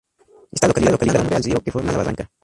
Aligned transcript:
Esta 0.51 0.65
localidad 0.67 0.97
da 0.99 1.13
nombre 1.19 1.35
al 1.35 1.43
río 1.43 1.59
que 1.61 1.71
forma 1.71 1.91
la 1.91 1.99
barranca. 1.99 2.31